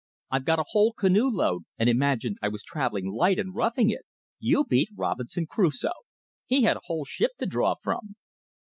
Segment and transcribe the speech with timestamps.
[0.31, 4.01] I've got a whole canoe load, and imagined I was travelling light and roughing it.
[4.39, 5.91] You beat Robinson Crusoe!
[6.47, 8.15] He had a whole ship to draw from."